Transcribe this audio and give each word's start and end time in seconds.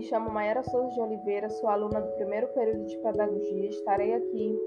me 0.00 0.06
chamo 0.06 0.30
Mayara 0.30 0.62
Souza 0.62 0.94
de 0.94 1.00
Oliveira, 1.02 1.50
sou 1.50 1.68
aluna 1.68 2.00
do 2.00 2.10
primeiro 2.12 2.48
período 2.54 2.86
de 2.86 2.96
pedagogia. 3.00 3.68
Estarei 3.68 4.14
aqui 4.14 4.58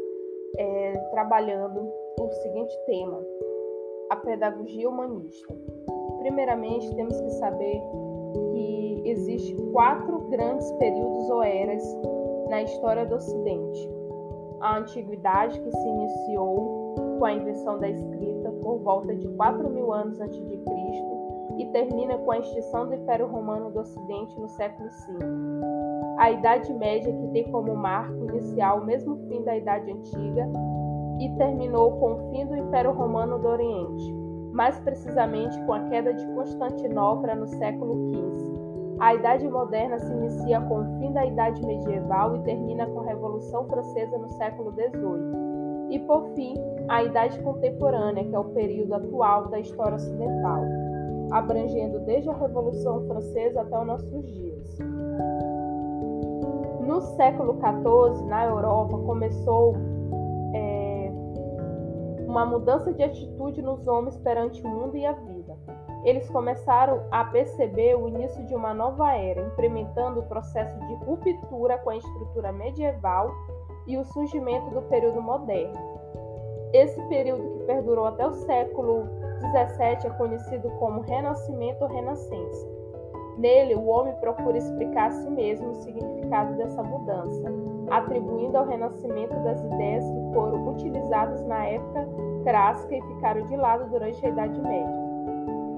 é, 0.59 0.93
trabalhando 1.09 1.91
o 2.19 2.29
seguinte 2.43 2.77
tema: 2.85 3.19
a 4.11 4.15
pedagogia 4.17 4.87
humanista. 4.87 5.51
Primeiramente, 6.19 6.93
temos 6.95 7.19
que 7.19 7.31
saber 7.31 7.81
que 8.51 9.01
existe 9.05 9.55
quatro 9.71 10.19
grandes 10.29 10.71
períodos 10.73 11.27
ou 11.31 11.41
eras 11.41 11.83
na 12.49 12.61
história 12.61 13.03
do 13.03 13.15
Ocidente. 13.15 13.89
A 14.61 14.77
antiguidade, 14.77 15.59
que 15.59 15.71
se 15.71 15.87
iniciou 15.87 16.93
com 17.17 17.25
a 17.25 17.33
invenção 17.33 17.79
da 17.79 17.89
escrita 17.89 18.51
por 18.61 18.77
volta 18.81 19.15
de 19.15 19.27
4 19.29 19.67
mil 19.67 19.91
anos 19.91 20.21
antes 20.21 20.45
de 20.45 20.57
Cristo 20.57 21.22
e 21.57 21.65
termina 21.67 22.17
com 22.17 22.31
a 22.31 22.39
extinção 22.39 22.87
do 22.87 22.95
Império 22.95 23.27
Romano 23.27 23.69
do 23.71 23.79
Ocidente 23.79 24.39
no 24.39 24.47
século 24.49 24.89
V. 24.89 25.25
A 26.17 26.31
Idade 26.31 26.73
Média, 26.73 27.13
que 27.13 27.27
tem 27.29 27.51
como 27.51 27.75
marco 27.75 28.25
inicial 28.29 28.79
o 28.79 28.85
mesmo 28.85 29.17
fim 29.27 29.43
da 29.43 29.57
Idade 29.57 29.91
Antiga 29.91 30.49
e 31.19 31.29
terminou 31.37 31.91
com 31.99 32.13
o 32.13 32.31
fim 32.31 32.45
do 32.45 32.55
Império 32.55 32.91
Romano 32.91 33.39
do 33.39 33.47
Oriente, 33.47 34.13
mais 34.51 34.79
precisamente 34.79 35.59
com 35.65 35.73
a 35.73 35.79
queda 35.89 36.13
de 36.13 36.25
Constantinopla 36.33 37.35
no 37.35 37.47
século 37.47 38.11
XV. 38.13 38.53
A 38.99 39.15
Idade 39.15 39.47
Moderna 39.47 39.99
se 39.99 40.11
inicia 40.13 40.61
com 40.61 40.79
o 40.79 40.99
fim 40.99 41.11
da 41.11 41.25
Idade 41.25 41.65
Medieval 41.65 42.35
e 42.35 42.43
termina 42.43 42.85
com 42.85 43.01
a 43.01 43.05
Revolução 43.05 43.65
Francesa 43.65 44.17
no 44.17 44.29
século 44.29 44.71
XVIII. 44.71 45.53
E, 45.89 45.99
por 45.99 46.23
fim, 46.35 46.53
a 46.87 47.03
Idade 47.03 47.39
Contemporânea, 47.41 48.23
que 48.23 48.35
é 48.35 48.39
o 48.39 48.45
período 48.45 48.93
atual 48.93 49.49
da 49.49 49.59
história 49.59 49.95
ocidental 49.95 50.63
abrangendo 51.33 51.99
desde 52.01 52.29
a 52.29 52.33
Revolução 52.33 53.07
Francesa 53.07 53.61
até 53.61 53.79
os 53.79 53.87
nossos 53.87 54.25
dias. 54.31 54.77
No 56.85 57.01
século 57.01 57.55
XIV, 57.55 58.25
na 58.27 58.45
Europa, 58.45 58.97
começou 58.99 59.75
é, 60.53 61.11
uma 62.27 62.45
mudança 62.45 62.93
de 62.93 63.01
atitude 63.01 63.61
nos 63.63 63.87
homens 63.87 64.15
perante 64.17 64.61
o 64.61 64.69
mundo 64.69 64.95
e 64.95 65.05
a 65.05 65.13
vida. 65.13 65.57
Eles 66.03 66.29
começaram 66.29 67.01
a 67.09 67.23
perceber 67.25 67.95
o 67.95 68.07
início 68.07 68.45
de 68.45 68.53
uma 68.53 68.73
nova 68.73 69.15
era, 69.15 69.41
implementando 69.41 70.19
o 70.19 70.23
processo 70.23 70.77
de 70.85 70.93
ruptura 71.05 71.77
com 71.79 71.89
a 71.89 71.97
estrutura 71.97 72.51
medieval 72.51 73.31
e 73.87 73.97
o 73.97 74.03
surgimento 74.03 74.69
do 74.71 74.81
período 74.83 75.21
moderno. 75.21 75.79
Esse 76.73 77.01
período 77.07 77.49
que 77.53 77.65
perdurou 77.65 78.05
até 78.05 78.27
o 78.27 78.33
século 78.33 79.07
17 79.43 80.07
é 80.07 80.09
conhecido 80.11 80.69
como 80.79 81.01
Renascimento 81.01 81.83
ou 81.83 81.89
Renascença. 81.89 82.67
Nele, 83.37 83.75
o 83.75 83.85
homem 83.87 84.13
procura 84.15 84.57
explicar 84.57 85.07
a 85.07 85.11
si 85.11 85.29
mesmo 85.29 85.71
o 85.71 85.75
significado 85.75 86.55
dessa 86.55 86.83
mudança, 86.83 87.51
atribuindo 87.89 88.57
ao 88.57 88.65
renascimento 88.65 89.33
das 89.43 89.59
ideias 89.63 90.03
que 90.03 90.33
foram 90.33 90.67
utilizadas 90.67 91.43
na 91.45 91.65
época 91.65 92.07
clássica 92.43 92.95
e 92.95 93.01
ficaram 93.01 93.45
de 93.47 93.55
lado 93.55 93.89
durante 93.89 94.23
a 94.25 94.29
Idade 94.29 94.61
Média. 94.61 95.03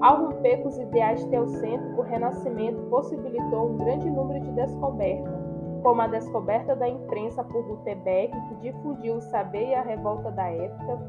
Ao 0.01 0.25
romper 0.25 0.57
com 0.57 0.67
os 0.67 0.77
ideais 0.77 1.23
teocêntricos, 1.25 1.97
o 1.97 2.01
Renascimento 2.01 2.81
possibilitou 2.89 3.69
um 3.69 3.77
grande 3.77 4.09
número 4.09 4.41
de 4.41 4.51
descobertas, 4.51 5.33
como 5.81 6.01
a 6.01 6.07
descoberta 6.07 6.75
da 6.75 6.89
imprensa 6.89 7.43
por 7.43 7.63
Gutenberg, 7.63 8.31
que 8.49 8.55
difundiu 8.55 9.15
o 9.15 9.21
saber 9.21 9.69
e 9.69 9.75
a 9.75 9.81
revolta 9.81 10.31
da 10.31 10.49
época, 10.49 10.99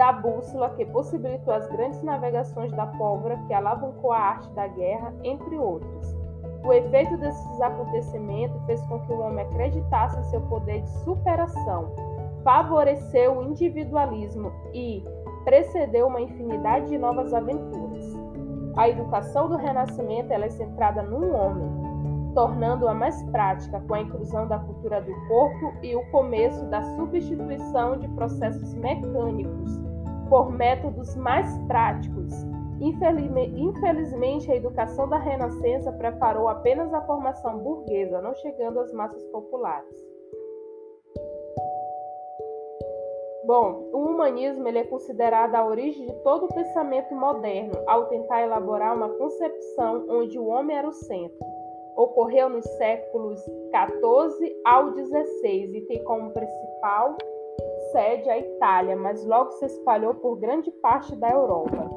da 0.00 0.12
bússola 0.12 0.70
que 0.70 0.86
possibilitou 0.86 1.52
as 1.52 1.68
grandes 1.68 2.02
navegações 2.02 2.72
da 2.72 2.86
pólvora 2.86 3.36
que 3.46 3.52
alavancou 3.52 4.10
a 4.14 4.18
arte 4.18 4.50
da 4.52 4.66
guerra, 4.66 5.12
entre 5.22 5.58
outros. 5.58 6.16
O 6.64 6.72
efeito 6.72 7.18
desses 7.18 7.60
acontecimentos 7.60 8.64
fez 8.64 8.80
com 8.86 8.98
que 9.00 9.12
o 9.12 9.20
homem 9.20 9.44
acreditasse 9.44 10.18
em 10.18 10.22
seu 10.30 10.40
poder 10.40 10.80
de 10.80 10.88
superação, 11.04 11.94
favoreceu 12.42 13.36
o 13.36 13.42
individualismo 13.42 14.50
e 14.72 15.04
precedeu 15.44 16.06
uma 16.06 16.22
infinidade 16.22 16.86
de 16.86 16.96
novas 16.96 17.34
aventuras. 17.34 18.06
A 18.78 18.88
educação 18.88 19.50
do 19.50 19.56
Renascimento 19.58 20.32
é 20.32 20.48
centrada 20.48 21.02
no 21.02 21.30
homem, 21.34 22.32
tornando-a 22.32 22.94
mais 22.94 23.22
prática 23.24 23.78
com 23.86 23.92
a 23.92 24.00
inclusão 24.00 24.48
da 24.48 24.60
cultura 24.60 25.02
do 25.02 25.12
corpo 25.28 25.74
e 25.82 25.94
o 25.94 26.10
começo 26.10 26.64
da 26.70 26.82
substituição 26.96 27.98
de 27.98 28.08
processos 28.08 28.72
mecânicos 28.76 29.89
por 30.30 30.50
métodos 30.52 31.14
mais 31.16 31.58
práticos. 31.66 32.32
Infelizmente, 32.80 34.50
a 34.50 34.56
educação 34.56 35.08
da 35.08 35.18
Renascença 35.18 35.92
preparou 35.92 36.48
apenas 36.48 36.94
a 36.94 37.02
formação 37.02 37.58
burguesa, 37.58 38.22
não 38.22 38.32
chegando 38.36 38.78
às 38.78 38.90
massas 38.92 39.22
populares. 39.26 39.94
Bom, 43.44 43.90
o 43.92 43.98
humanismo 43.98 44.68
ele 44.68 44.78
é 44.78 44.84
considerado 44.84 45.56
a 45.56 45.66
origem 45.66 46.06
de 46.06 46.14
todo 46.22 46.44
o 46.44 46.54
pensamento 46.54 47.12
moderno, 47.14 47.74
ao 47.86 48.06
tentar 48.06 48.42
elaborar 48.42 48.94
uma 48.94 49.08
concepção 49.08 50.06
onde 50.08 50.38
o 50.38 50.46
homem 50.46 50.76
era 50.76 50.88
o 50.88 50.92
centro. 50.92 51.38
Ocorreu 51.96 52.48
nos 52.48 52.64
séculos 52.76 53.44
14 53.72 54.56
ao 54.64 54.92
16 54.92 55.74
e 55.74 55.80
tem 55.82 56.04
como 56.04 56.30
principal 56.30 57.16
sede 57.92 58.28
a 58.28 58.38
Itália, 58.38 58.96
mas 58.96 59.24
logo 59.24 59.50
se 59.52 59.66
espalhou 59.66 60.14
por 60.14 60.36
grande 60.36 60.70
parte 60.70 61.14
da 61.16 61.30
Europa. 61.30 61.90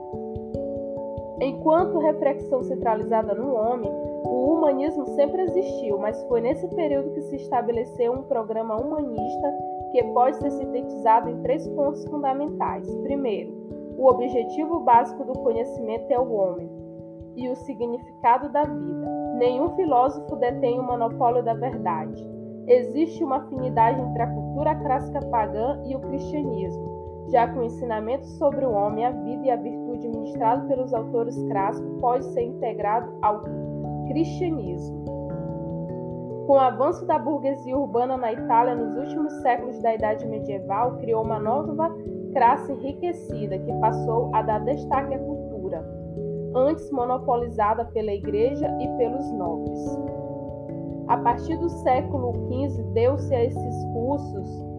Enquanto 1.42 2.00
reflexão 2.00 2.64
centralizada 2.64 3.34
no 3.34 3.54
homem, 3.54 3.92
o 4.26 4.54
humanismo 4.54 5.06
sempre 5.08 5.42
existiu, 5.42 5.98
mas 5.98 6.22
foi 6.24 6.42
nesse 6.42 6.68
período 6.76 7.12
que 7.12 7.22
se 7.22 7.36
estabeleceu 7.36 8.14
um 8.14 8.24
programa 8.24 8.78
humanista 8.78 9.54
que 9.92 10.04
pode 10.06 10.38
ser 10.38 10.52
sintetizado 10.52 11.30
em 11.30 11.42
três 11.42 11.68
pontos 11.70 12.06
fundamentais. 12.06 12.90
Primeiro, 13.04 13.52
o 13.98 14.08
objetivo 14.08 14.80
básico 14.80 15.24
do 15.26 15.34
conhecimento 15.40 16.10
é 16.10 16.20
o 16.20 16.32
homem 16.34 16.70
e 17.36 17.50
o 17.50 17.56
significado 17.56 18.50
da 18.50 18.64
vida. 18.64 19.08
Nenhum 19.38 19.76
filósofo 19.76 20.36
detém 20.38 20.80
o 20.80 20.84
monopólio 20.84 21.44
da 21.44 21.54
verdade. 21.54 22.33
Existe 22.68 23.24
uma 23.24 23.38
afinidade 23.38 24.02
entre 24.02 24.22
a 24.22 24.28
cultura 24.28 24.76
clássica 24.76 25.20
pagã 25.28 25.82
e 25.86 25.96
o 25.96 26.00
cristianismo, 26.00 27.28
já 27.30 27.48
que 27.48 27.60
o 27.60 27.64
ensinamento 27.64 28.26
sobre 28.26 28.66
o 28.66 28.72
homem, 28.72 29.06
a 29.06 29.12
vida 29.12 29.46
e 29.46 29.52
a 29.52 29.56
virtude 29.56 30.08
ministrado 30.08 30.68
pelos 30.68 30.94
autores 30.94 31.38
clássicos 31.50 32.00
pode 32.00 32.26
ser 32.28 32.44
integrado 32.44 33.14
ao 33.22 33.42
cristianismo. 34.08 35.04
Com 36.48 36.54
o 36.54 36.60
avanço 36.60 37.06
da 37.06 37.18
burguesia 37.18 37.78
urbana 37.78 38.18
na 38.18 38.32
Itália 38.32 38.76
nos 38.76 38.96
últimos 38.98 39.34
séculos 39.42 39.82
da 39.82 39.96
Idade 39.96 40.26
Medieval, 40.26 40.98
criou 40.98 41.24
uma 41.24 41.40
nova 41.40 41.90
classe 42.34 42.72
enriquecida 42.72 43.58
que 43.60 43.74
passou 43.80 44.30
a 44.34 44.42
dar 44.42 44.60
destaque 44.60 45.14
à 45.14 45.20
cultura, 45.20 45.86
antes 46.56 46.90
monopolizada 46.92 47.86
pela 47.86 48.12
Igreja 48.12 48.68
e 48.80 48.88
pelos 48.98 49.32
nobres. 49.34 50.23
A 51.08 51.18
partir 51.18 51.58
do 51.58 51.70
século 51.70 52.34
XV, 52.34 52.84
deu-se 52.94 53.34
a 53.34 53.44
esses 53.44 53.84
cursos 53.94 54.74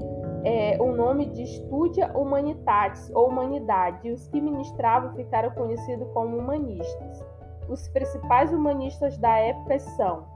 é, 0.44 0.76
o 0.80 0.92
nome 0.92 1.26
de 1.26 1.46
Studia 1.46 2.10
Humanitatis, 2.14 3.10
ou 3.14 3.28
Humanidade, 3.28 4.06
e 4.06 4.12
os 4.12 4.28
que 4.28 4.40
ministravam 4.40 5.14
ficaram 5.14 5.50
conhecidos 5.50 6.06
como 6.12 6.36
humanistas. 6.36 7.24
Os 7.68 7.88
principais 7.88 8.52
humanistas 8.52 9.16
da 9.16 9.38
época 9.38 9.78
são 9.78 10.26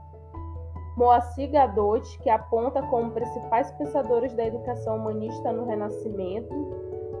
Moacir 0.97 1.51
Gadotti, 1.51 2.19
que 2.19 2.29
aponta 2.29 2.81
como 2.87 3.11
principais 3.11 3.71
pensadores 3.73 4.33
da 4.33 4.45
educação 4.45 4.97
humanista 4.97 5.53
no 5.53 5.65
Renascimento, 5.65 6.53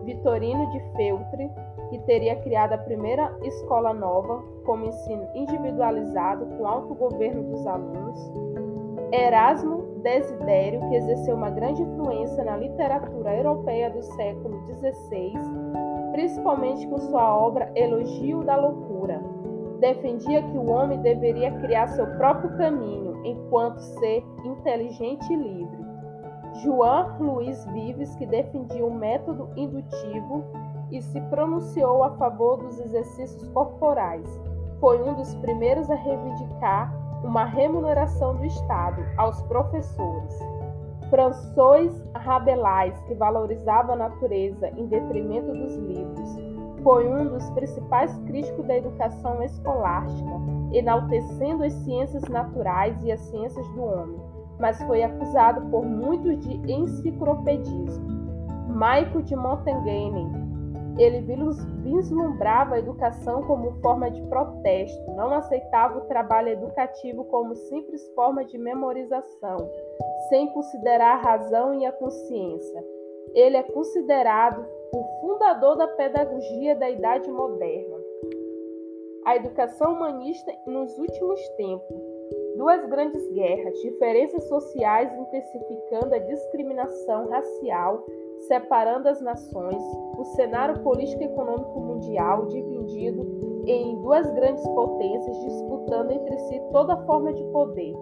Vitorino 0.09 0.65
de 0.71 0.79
Feltre, 0.95 1.51
que 1.91 1.99
teria 1.99 2.35
criado 2.37 2.73
a 2.73 2.79
primeira 2.79 3.31
escola 3.43 3.93
nova, 3.93 4.43
como 4.65 4.85
ensino 4.85 5.27
individualizado 5.35 6.47
com 6.57 6.65
autogoverno 6.65 7.43
dos 7.43 7.67
alunos, 7.67 8.31
Erasmo 9.11 9.83
Desidério, 10.01 10.79
que 10.89 10.95
exerceu 10.95 11.35
uma 11.35 11.51
grande 11.51 11.83
influência 11.83 12.43
na 12.43 12.57
literatura 12.57 13.35
europeia 13.35 13.91
do 13.91 14.01
século 14.01 14.59
XVI, 14.65 15.33
principalmente 16.11 16.87
com 16.87 16.97
sua 16.97 17.37
obra 17.37 17.71
Elogio 17.75 18.43
da 18.43 18.55
Loucura. 18.55 19.21
Defendia 19.79 20.41
que 20.41 20.57
o 20.57 20.71
homem 20.71 20.99
deveria 21.01 21.51
criar 21.59 21.87
seu 21.87 22.07
próprio 22.17 22.57
caminho 22.57 23.21
enquanto 23.23 23.79
ser 23.79 24.23
inteligente 24.43 25.31
e 25.31 25.35
livre. 25.35 25.78
João 26.55 27.17
Luiz 27.19 27.65
Vives, 27.65 28.15
que 28.15 28.25
defendia 28.25 28.85
o 28.85 28.93
método 28.93 29.49
indutivo 29.55 30.43
e 30.91 31.01
se 31.01 31.21
pronunciou 31.21 32.03
a 32.03 32.11
favor 32.11 32.57
dos 32.57 32.79
exercícios 32.79 33.47
corporais. 33.49 34.27
Foi 34.79 35.01
um 35.01 35.13
dos 35.13 35.33
primeiros 35.35 35.89
a 35.89 35.95
reivindicar 35.95 36.93
uma 37.23 37.45
remuneração 37.45 38.35
do 38.35 38.45
Estado 38.45 39.03
aos 39.17 39.41
professores. 39.43 40.39
François 41.09 41.91
Rabelais, 42.15 42.99
que 43.07 43.15
valorizava 43.15 43.93
a 43.93 43.95
natureza 43.95 44.69
em 44.69 44.85
detrimento 44.87 45.51
dos 45.51 45.75
livros, 45.75 46.37
foi 46.83 47.07
um 47.07 47.27
dos 47.27 47.49
principais 47.51 48.15
críticos 48.25 48.65
da 48.65 48.77
educação 48.77 49.43
escolástica. 49.43 50.29
enaltecendo 50.71 51.63
as 51.63 51.73
ciências 51.73 52.23
naturais 52.29 53.03
e 53.03 53.11
as 53.11 53.19
ciências 53.21 53.67
do 53.69 53.83
homem, 53.83 54.21
mas 54.59 54.81
foi 54.83 55.03
acusado 55.03 55.69
por 55.69 55.85
muitos 55.85 56.37
de 56.39 56.71
enciclopedismo. 56.71 58.19
Michael 58.67 59.21
de 59.23 59.35
Montaigne, 59.35 60.49
ele 60.99 61.21
vislumbrava 61.81 62.75
a 62.75 62.79
educação 62.79 63.41
como 63.43 63.71
forma 63.81 64.11
de 64.11 64.21
protesto, 64.23 65.11
não 65.11 65.33
aceitava 65.33 65.97
o 65.97 66.07
trabalho 66.07 66.49
educativo 66.49 67.23
como 67.25 67.55
simples 67.55 68.05
forma 68.13 68.43
de 68.43 68.57
memorização, 68.57 69.57
sem 70.27 70.47
considerar 70.47 71.13
a 71.13 71.21
razão 71.21 71.73
e 71.73 71.85
a 71.85 71.91
consciência. 71.91 72.83
Ele 73.33 73.55
é 73.55 73.63
considerado 73.63 74.65
o 74.93 75.03
fundador 75.21 75.77
da 75.77 75.87
pedagogia 75.87 76.75
da 76.75 76.89
Idade 76.89 77.31
Moderna. 77.31 77.97
A 79.25 79.35
educação 79.35 79.93
humanista 79.93 80.51
nos 80.67 80.97
últimos 80.97 81.39
tempos. 81.49 82.08
Duas 82.59 82.85
grandes 82.87 83.25
guerras, 83.31 83.73
diferenças 83.79 84.43
sociais 84.49 85.09
intensificando 85.17 86.13
a 86.13 86.19
discriminação 86.19 87.29
racial, 87.29 88.05
separando 88.49 89.07
as 89.07 89.21
nações, 89.21 89.81
o 90.17 90.25
cenário 90.35 90.83
político 90.83 91.23
e 91.23 91.27
econômico 91.27 91.79
mundial 91.79 92.47
dividido 92.47 93.63
em 93.65 93.95
duas 94.01 94.29
grandes 94.33 94.67
potências 94.67 95.39
disputando 95.39 96.11
entre 96.11 96.37
si 96.37 96.59
toda 96.73 96.97
forma 97.05 97.31
de 97.31 97.45
poder 97.45 97.95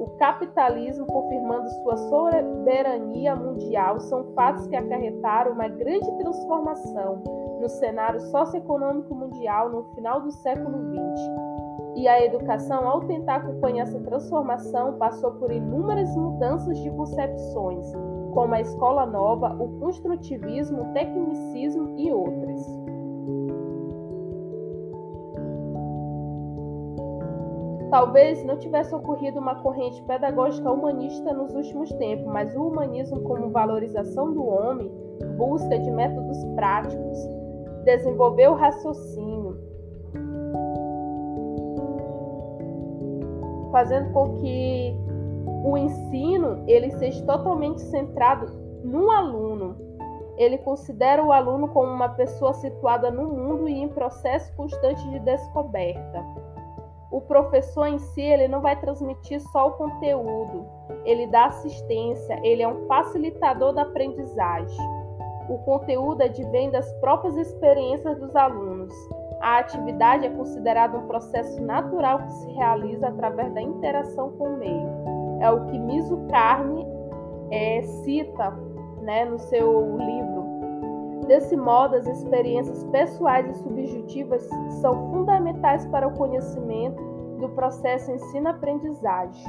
o 0.00 0.08
capitalismo 0.16 1.04
confirmando 1.04 1.68
sua 1.82 1.94
soberania 1.94 3.36
mundial 3.36 4.00
são 4.00 4.32
fatos 4.32 4.66
que 4.66 4.74
acarretaram 4.74 5.52
uma 5.52 5.68
grande 5.68 6.10
transformação 6.16 7.22
no 7.60 7.68
cenário 7.68 8.18
socioeconômico 8.18 9.14
mundial 9.14 9.68
no 9.68 9.84
final 9.94 10.22
do 10.22 10.32
século 10.32 10.78
XX. 10.90 11.49
E 11.96 12.06
a 12.06 12.24
educação, 12.24 12.88
ao 12.88 13.00
tentar 13.00 13.36
acompanhar 13.36 13.82
essa 13.82 14.00
transformação, 14.00 14.94
passou 14.94 15.32
por 15.32 15.50
inúmeras 15.50 16.14
mudanças 16.16 16.78
de 16.78 16.90
concepções, 16.90 17.84
como 18.32 18.54
a 18.54 18.60
escola 18.60 19.04
nova, 19.06 19.56
o 19.60 19.80
construtivismo, 19.80 20.82
o 20.82 20.92
tecnicismo 20.92 21.98
e 21.98 22.12
outras. 22.12 22.64
Talvez 27.90 28.44
não 28.44 28.56
tivesse 28.56 28.94
ocorrido 28.94 29.40
uma 29.40 29.56
corrente 29.56 30.00
pedagógica 30.04 30.70
humanista 30.70 31.32
nos 31.32 31.52
últimos 31.52 31.92
tempos, 31.94 32.24
mas 32.26 32.54
o 32.54 32.68
humanismo, 32.68 33.20
como 33.22 33.50
valorização 33.50 34.32
do 34.32 34.46
homem, 34.46 34.88
busca 35.36 35.76
de 35.76 35.90
métodos 35.90 36.38
práticos, 36.54 37.18
desenvolveu 37.84 38.52
o 38.52 38.54
raciocínio, 38.54 39.69
fazendo 43.70 44.12
com 44.12 44.36
que 44.36 44.94
o 45.64 45.76
ensino 45.76 46.64
ele 46.66 46.90
seja 46.92 47.24
totalmente 47.24 47.80
centrado 47.82 48.46
no 48.84 49.10
aluno. 49.10 49.76
Ele 50.36 50.56
considera 50.58 51.22
o 51.22 51.32
aluno 51.32 51.68
como 51.68 51.92
uma 51.92 52.08
pessoa 52.10 52.54
situada 52.54 53.10
no 53.10 53.24
mundo 53.24 53.68
e 53.68 53.78
em 53.78 53.88
processo 53.88 54.54
constante 54.56 55.06
de 55.10 55.18
descoberta 55.20 56.24
o 57.10 57.20
professor 57.20 57.86
em 57.86 57.98
si 57.98 58.22
ele 58.22 58.46
não 58.46 58.60
vai 58.60 58.78
transmitir 58.78 59.40
só 59.50 59.68
o 59.68 59.72
conteúdo, 59.72 60.64
ele 61.04 61.26
dá 61.26 61.46
assistência, 61.46 62.40
ele 62.44 62.62
é 62.62 62.68
um 62.68 62.86
facilitador 62.86 63.72
da 63.72 63.82
aprendizagem. 63.82 64.78
O 65.48 65.58
conteúdo 65.58 66.22
advém 66.22 66.70
das 66.70 66.90
próprias 67.00 67.36
experiências 67.36 68.16
dos 68.20 68.36
alunos. 68.36 68.94
A 69.40 69.58
atividade 69.58 70.26
é 70.26 70.30
considerada 70.30 70.98
um 70.98 71.06
processo 71.06 71.62
natural 71.62 72.18
que 72.18 72.32
se 72.32 72.52
realiza 72.52 73.08
através 73.08 73.52
da 73.54 73.62
interação 73.62 74.32
com 74.32 74.54
o 74.54 74.56
meio. 74.58 74.88
É 75.40 75.50
o 75.50 75.64
que 75.66 75.78
Miso 75.78 76.18
Carne 76.30 76.86
é, 77.50 77.82
cita 77.82 78.50
né, 79.02 79.24
no 79.24 79.38
seu 79.38 79.96
livro 79.96 80.40
Desse 81.30 81.56
modo, 81.56 81.94
as 81.94 82.08
experiências 82.08 82.82
pessoais 82.86 83.48
e 83.48 83.62
subjetivas 83.62 84.42
são 84.80 85.12
fundamentais 85.12 85.86
para 85.86 86.08
o 86.08 86.14
conhecimento 86.14 87.00
do 87.38 87.48
processo 87.50 88.10
ensino-aprendizagem. 88.10 89.44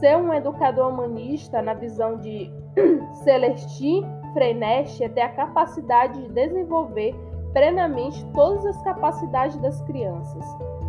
Ser 0.00 0.16
um 0.16 0.32
educador 0.32 0.88
humanista, 0.88 1.60
na 1.60 1.74
visão 1.74 2.16
de 2.16 2.50
Celestin 3.22 4.02
Freinet, 4.32 5.04
é 5.04 5.10
ter 5.10 5.20
a 5.20 5.28
capacidade 5.28 6.22
de 6.22 6.28
desenvolver 6.30 7.14
plenamente 7.52 8.24
todas 8.32 8.64
as 8.66 8.82
capacidades 8.82 9.56
das 9.58 9.80
crianças. 9.82 10.44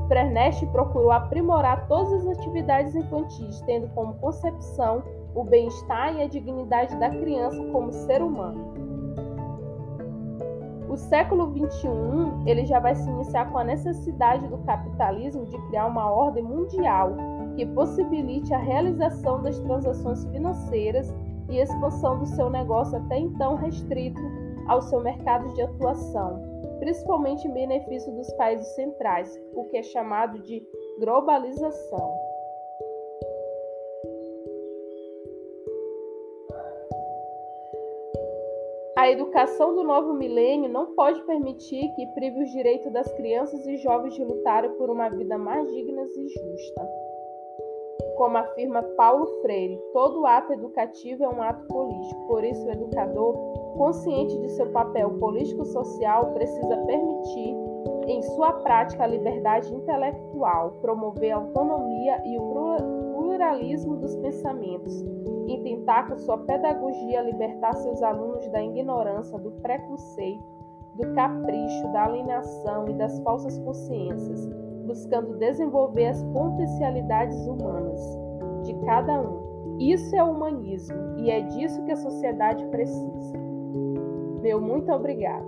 Freinet 0.07 0.65
procurou 0.67 1.11
aprimorar 1.11 1.87
todas 1.87 2.13
as 2.13 2.37
atividades 2.37 2.95
infantis, 2.95 3.61
tendo 3.61 3.87
como 3.89 4.13
concepção 4.15 5.03
o 5.33 5.43
bem-estar 5.43 6.15
e 6.15 6.21
a 6.21 6.27
dignidade 6.27 6.95
da 6.97 7.09
criança 7.09 7.63
como 7.71 7.91
ser 7.91 8.21
humano. 8.21 8.73
O 10.89 10.95
século 10.95 11.51
XXI 11.51 11.89
ele 12.45 12.65
já 12.65 12.79
vai 12.79 12.93
se 12.93 13.09
iniciar 13.09 13.51
com 13.51 13.57
a 13.57 13.63
necessidade 13.63 14.47
do 14.47 14.59
capitalismo 14.59 15.45
de 15.45 15.57
criar 15.69 15.87
uma 15.87 16.11
ordem 16.11 16.43
mundial 16.43 17.15
que 17.55 17.65
possibilite 17.65 18.53
a 18.53 18.59
realização 18.59 19.41
das 19.41 19.57
transações 19.59 20.23
financeiras 20.25 21.11
e 21.49 21.57
expansão 21.57 22.19
do 22.19 22.27
seu 22.27 22.49
negócio 22.49 22.97
até 22.97 23.17
então 23.17 23.55
restrito 23.55 24.21
ao 24.67 24.81
seu 24.81 25.01
mercado 25.01 25.51
de 25.53 25.61
atuação, 25.61 26.52
principalmente 26.83 27.47
em 27.47 27.51
benefício 27.51 28.11
dos 28.11 28.29
países 28.33 28.67
centrais, 28.75 29.41
o 29.55 29.63
que 29.69 29.77
é 29.77 29.83
chamado 29.83 30.37
de 30.39 30.61
globalização. 30.99 32.13
A 38.97 39.09
educação 39.09 39.73
do 39.73 39.83
novo 39.83 40.13
milênio 40.13 40.69
não 40.69 40.93
pode 40.93 41.23
permitir 41.23 41.87
que 41.95 42.05
prive 42.07 42.43
os 42.43 42.51
direitos 42.51 42.91
das 42.91 43.09
crianças 43.13 43.65
e 43.65 43.77
jovens 43.77 44.13
de 44.15 44.23
lutarem 44.25 44.71
por 44.71 44.89
uma 44.89 45.07
vida 45.07 45.37
mais 45.37 45.65
digna 45.71 46.03
e 46.03 46.27
justa. 46.27 46.89
Como 48.17 48.37
afirma 48.37 48.83
Paulo 48.97 49.25
Freire, 49.41 49.79
todo 49.93 50.25
ato 50.25 50.51
educativo 50.51 51.23
é 51.23 51.29
um 51.29 51.41
ato 51.41 51.65
político, 51.65 52.27
por 52.27 52.43
isso 52.43 52.65
o 52.65 52.71
educador, 52.71 53.62
consciente 53.73 54.37
de 54.39 54.49
seu 54.49 54.67
papel 54.71 55.11
político-social, 55.19 56.33
precisa 56.33 56.77
permitir 56.85 57.55
em 58.07 58.21
sua 58.21 58.53
prática 58.53 59.03
a 59.03 59.07
liberdade 59.07 59.73
intelectual, 59.73 60.71
promover 60.81 61.31
a 61.31 61.37
autonomia 61.37 62.21
e 62.25 62.37
o 62.37 63.13
pluralismo 63.13 63.97
dos 63.97 64.15
pensamentos, 64.17 65.03
e 65.47 65.57
tentar 65.61 66.07
com 66.07 66.17
sua 66.17 66.37
pedagogia 66.39 67.21
libertar 67.21 67.73
seus 67.73 68.01
alunos 68.01 68.47
da 68.49 68.63
ignorância, 68.63 69.37
do 69.39 69.51
preconceito, 69.51 70.43
do 70.95 71.13
capricho, 71.13 71.91
da 71.91 72.05
alienação 72.05 72.87
e 72.87 72.93
das 72.93 73.19
falsas 73.19 73.57
consciências, 73.59 74.47
buscando 74.85 75.37
desenvolver 75.37 76.07
as 76.07 76.23
potencialidades 76.25 77.45
humanas 77.47 77.99
de 78.63 78.73
cada 78.85 79.21
um. 79.21 79.77
Isso 79.79 80.15
é 80.15 80.23
o 80.23 80.31
humanismo 80.31 81.17
e 81.17 81.31
é 81.31 81.41
disso 81.41 81.83
que 81.83 81.91
a 81.91 81.97
sociedade 81.97 82.65
precisa. 82.67 83.42
Meu 84.43 84.59
muito 84.59 84.91
obrigado. 84.91 85.45